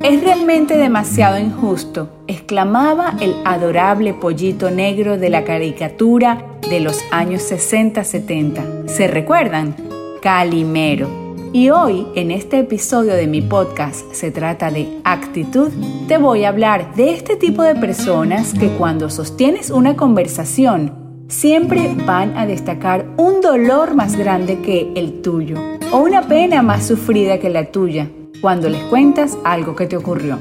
[0.00, 7.42] Es realmente demasiado injusto, exclamaba el adorable pollito negro de la caricatura de los años
[7.50, 8.86] 60-70.
[8.88, 9.74] ¿Se recuerdan?
[10.22, 11.08] Calimero.
[11.52, 15.70] Y hoy, en este episodio de mi podcast, se trata de actitud,
[16.06, 21.94] te voy a hablar de este tipo de personas que cuando sostienes una conversación, siempre
[22.06, 25.56] van a destacar un dolor más grande que el tuyo
[25.90, 28.08] o una pena más sufrida que la tuya
[28.40, 30.38] cuando les cuentas algo que te ocurrió.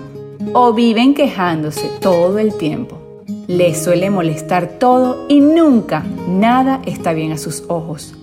[0.53, 3.23] O viven quejándose todo el tiempo.
[3.47, 8.13] Les suele molestar todo y nunca nada está bien a sus ojos.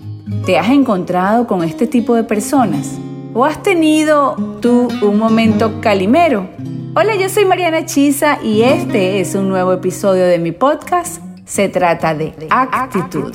[0.47, 2.99] ¿Te has encontrado con este tipo de personas?
[3.35, 6.49] ¿O has tenido tú un momento calimero?
[6.95, 11.21] Hola, yo soy Mariana Chisa y este es un nuevo episodio de mi podcast.
[11.45, 13.35] Se trata de actitud.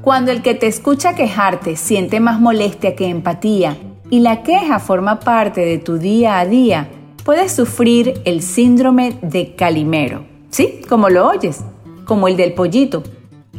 [0.00, 3.76] Cuando el que te escucha quejarte siente más molestia que empatía
[4.10, 6.88] y la queja forma parte de tu día a día,
[7.24, 10.24] puedes sufrir el síndrome de Calimero.
[10.50, 11.62] Sí, como lo oyes,
[12.04, 13.02] como el del pollito.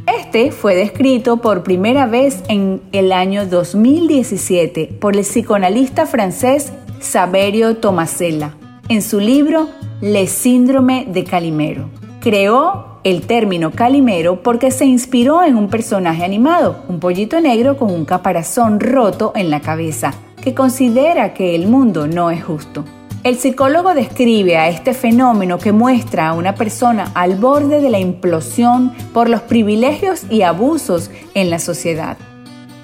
[0.07, 7.77] Este fue descrito por primera vez en el año 2017 por el psicoanalista francés Saverio
[7.77, 8.55] Tomasella
[8.89, 9.67] en su libro
[9.99, 11.89] Le síndrome de Calimero.
[12.21, 17.91] Creó el término calimero porque se inspiró en un personaje animado, un pollito negro con
[17.91, 20.13] un caparazón roto en la cabeza,
[20.53, 22.83] considera que el mundo no es justo.
[23.23, 27.99] El psicólogo describe a este fenómeno que muestra a una persona al borde de la
[27.99, 32.17] implosión por los privilegios y abusos en la sociedad.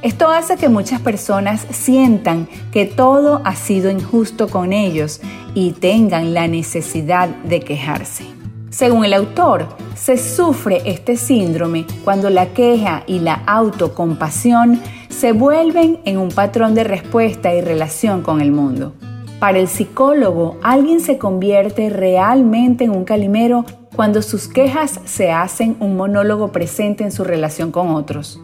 [0.02, 5.22] Esto hace que muchas personas sientan que todo ha sido injusto con ellos
[5.56, 8.26] y tengan la necesidad de quejarse.
[8.70, 14.82] Según el autor, se sufre este síndrome cuando la queja y la autocompasión
[15.14, 18.94] se vuelven en un patrón de respuesta y relación con el mundo.
[19.40, 25.78] Para el psicólogo, alguien se convierte realmente en un calimero cuando sus quejas se hacen
[25.80, 28.42] un monólogo presente en su relación con otros.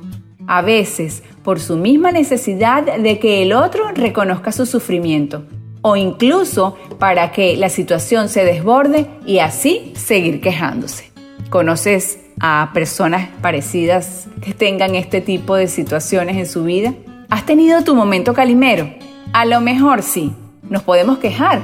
[0.48, 5.44] A veces, por su misma necesidad de que el otro reconozca su sufrimiento
[5.82, 11.12] o incluso para que la situación se desborde y así seguir quejándose.
[11.50, 16.94] ¿Conoces a personas parecidas que tengan este tipo de situaciones en su vida?
[17.30, 18.90] ¿Has tenido tu momento calimero?
[19.34, 20.34] A lo mejor sí.
[20.70, 21.62] ¿Nos podemos quejar?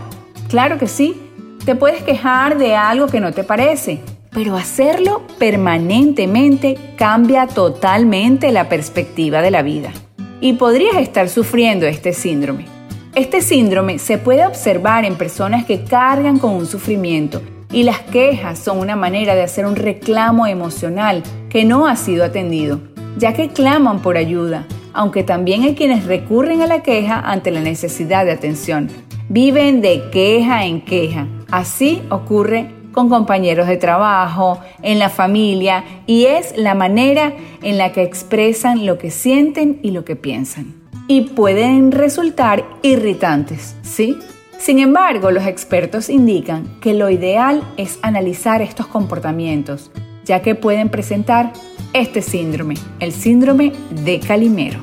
[0.50, 1.20] Claro que sí.
[1.66, 8.70] Te puedes quejar de algo que no te parece, pero hacerlo permanentemente cambia totalmente la
[8.70, 9.92] perspectiva de la vida.
[10.42, 12.66] Y podrías estar sufriendo este síndrome.
[13.16, 17.42] Este síndrome se puede observar en personas que cargan con un sufrimiento
[17.76, 22.24] y las quejas son una manera de hacer un reclamo emocional que no ha sido
[22.24, 22.80] atendido,
[23.18, 27.60] ya que claman por ayuda, aunque también hay quienes recurren a la queja ante la
[27.60, 28.90] necesidad de atención.
[29.28, 31.28] Viven de queja en queja.
[31.52, 37.92] Así ocurre con compañeros de trabajo, en la familia, y es la manera en la
[37.92, 44.18] que expresan lo que sienten y lo que piensan y pueden resultar irritantes, ¿sí?
[44.60, 49.92] Sin embargo, los expertos indican que lo ideal es analizar estos comportamientos,
[50.24, 51.54] ya que pueden presentar
[51.94, 54.80] este síndrome, el síndrome de Calimero.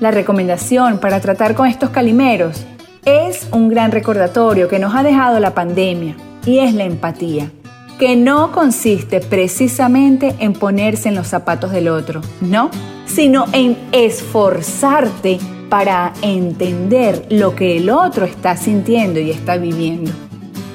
[0.00, 2.64] La recomendación para tratar con estos calimeros
[3.04, 7.50] es un gran recordatorio que nos ha dejado la pandemia y es la empatía,
[7.98, 12.70] que no consiste precisamente en ponerse en los zapatos del otro, no,
[13.06, 15.38] sino en esforzarte
[15.68, 20.10] para entender lo que el otro está sintiendo y está viviendo.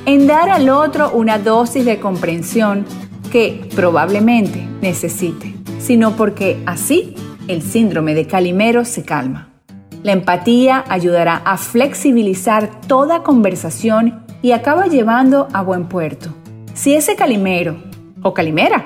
[0.06, 2.86] En dar al otro una dosis de comprensión
[3.32, 7.16] que probablemente necesite, sino porque así
[7.48, 9.50] el síndrome de Calimero se calma.
[10.04, 16.30] La empatía ayudará a flexibilizar toda conversación y acaba llevando a buen puerto.
[16.74, 17.78] Si ese Calimero
[18.22, 18.84] o Calimera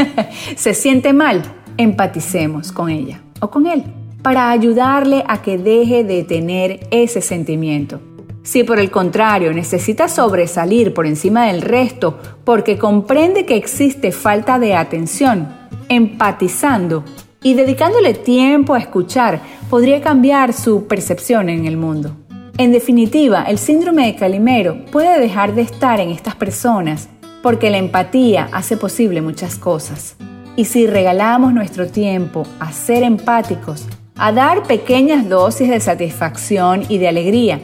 [0.56, 1.42] se siente mal,
[1.76, 3.84] empaticemos con ella o con él
[4.24, 8.00] para ayudarle a que deje de tener ese sentimiento.
[8.42, 14.58] Si por el contrario necesita sobresalir por encima del resto porque comprende que existe falta
[14.58, 15.48] de atención,
[15.90, 17.04] empatizando
[17.42, 22.16] y dedicándole tiempo a escuchar, podría cambiar su percepción en el mundo.
[22.56, 27.10] En definitiva, el síndrome de Calimero puede dejar de estar en estas personas
[27.42, 30.16] porque la empatía hace posible muchas cosas.
[30.56, 36.98] Y si regalamos nuestro tiempo a ser empáticos, a dar pequeñas dosis de satisfacción y
[36.98, 37.60] de alegría,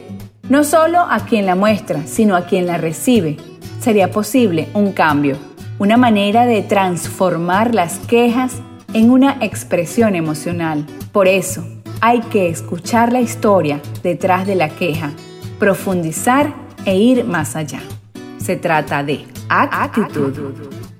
[0.49, 3.37] no solo a quien la muestra, sino a quien la recibe,
[3.79, 5.37] sería posible un cambio,
[5.79, 8.55] una manera de transformar las quejas
[8.93, 10.85] en una expresión emocional.
[11.11, 11.65] Por eso,
[12.01, 15.11] hay que escuchar la historia detrás de la queja,
[15.57, 16.53] profundizar
[16.85, 17.79] e ir más allá.
[18.39, 20.33] Se trata de actitud.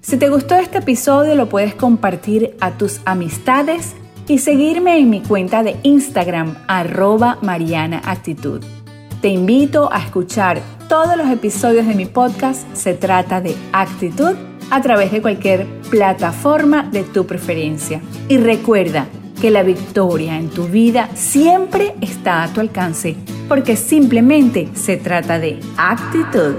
[0.02, 3.96] Si te gustó este episodio lo puedes compartir a tus amistades
[4.32, 8.64] y seguirme en mi cuenta de Instagram arroba Mariana Actitud.
[9.22, 14.34] Te invito a escuchar todos los episodios de mi podcast Se trata de actitud
[14.70, 18.00] a través de cualquier plataforma de tu preferencia.
[18.30, 19.06] Y recuerda
[19.42, 23.18] que la victoria en tu vida siempre está a tu alcance,
[23.50, 26.56] porque simplemente se trata de actitud.